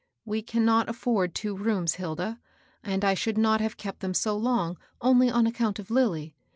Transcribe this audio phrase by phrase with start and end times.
[0.25, 2.39] We cannot afford two rooms, Hilda;
[2.81, 6.33] and I should not have kept them so long, only on account of Lilly.